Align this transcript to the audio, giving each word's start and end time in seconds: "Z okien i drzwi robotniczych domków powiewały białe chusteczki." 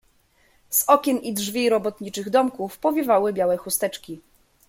"Z 0.69 0.83
okien 0.87 1.17
i 1.17 1.33
drzwi 1.33 1.69
robotniczych 1.69 2.29
domków 2.29 2.77
powiewały 2.79 3.33
białe 3.33 3.57
chusteczki." 3.57 4.21